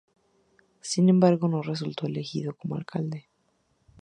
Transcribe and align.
Sin 0.81 1.09
embargo, 1.09 1.47
no 1.47 1.61
resultó 1.61 2.07
elegido 2.07 2.55
como 2.55 2.75
Alcalde. 2.75 3.29